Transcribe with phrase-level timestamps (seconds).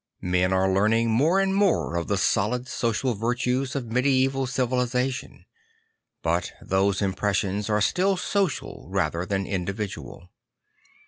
[0.23, 5.45] Men are learning more and more of the solid social virtues of medieval civilisation;
[6.23, 10.31] but those impressions are still social rather than individual.